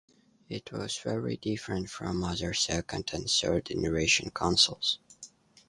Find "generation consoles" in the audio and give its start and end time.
3.65-4.97